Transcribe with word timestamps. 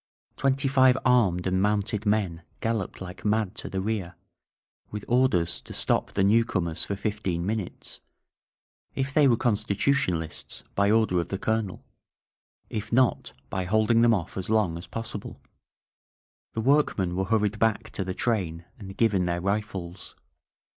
Twenty 0.35 0.67
five 0.67 0.97
armed 1.05 1.45
and 1.45 1.61
mounted 1.61 2.07
men 2.07 2.41
galloped 2.59 3.01
like 3.01 3.23
mad 3.23 3.53
to 3.57 3.69
the 3.69 3.79
rear, 3.81 4.15
with 4.89 5.05
or 5.07 5.29
ders 5.29 5.61
to 5.61 5.73
stop 5.73 6.13
the 6.13 6.23
newcomers 6.23 6.83
for 6.85 6.95
fifteen 6.95 7.45
minutes,— 7.45 7.99
^if 8.97 9.13
they 9.13 9.27
were 9.27 9.37
Constitutionalists, 9.37 10.63
by 10.73 10.89
order 10.89 11.19
of 11.19 11.27
the 11.27 11.37
Colonel; 11.37 11.85
if 12.67 12.91
not, 12.91 13.33
by 13.51 13.65
holding 13.65 14.01
them 14.01 14.15
off 14.15 14.37
as 14.37 14.49
long 14.49 14.75
as 14.75 14.87
possible. 14.87 15.39
The 16.53 16.61
workmen 16.61 17.15
were 17.15 17.25
hurried 17.25 17.59
back 17.59 17.91
to 17.91 18.03
the 18.03 18.15
train 18.15 18.65
and 18.79 18.97
given 18.97 19.27
their 19.27 19.39
rifles. 19.41 20.15